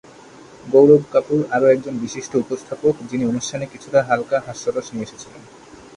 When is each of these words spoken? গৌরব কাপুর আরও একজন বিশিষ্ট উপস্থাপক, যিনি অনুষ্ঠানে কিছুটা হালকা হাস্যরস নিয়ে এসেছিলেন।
গৌরব 0.65 1.03
কাপুর 1.11 1.39
আরও 1.51 1.67
একজন 1.67 1.93
বিশিষ্ট 1.97 2.31
উপস্থাপক, 2.35 2.93
যিনি 3.09 3.23
অনুষ্ঠানে 3.25 3.65
কিছুটা 3.65 3.99
হালকা 4.09 4.37
হাস্যরস 4.47 4.87
নিয়ে 4.93 5.07
এসেছিলেন। 5.07 5.41